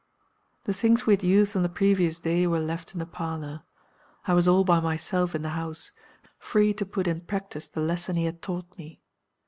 [0.63, 3.61] "The things we had used on the previous day were left in the parlor.
[4.25, 5.91] I was all by myself in the house,
[6.39, 9.03] free to put in practice the lesson he had taught me.